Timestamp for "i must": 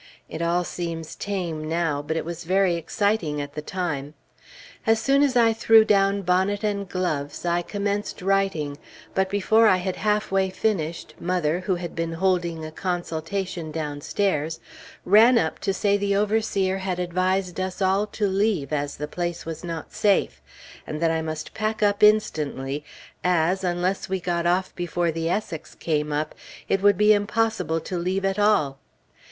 21.11-21.53